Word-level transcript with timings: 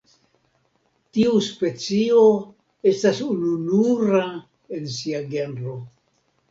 Tiu 1.17 1.33
specio 1.49 2.25
estas 2.93 3.21
ununura 3.29 4.27
en 4.81 4.93
sia 4.99 5.25
genro. 5.37 5.81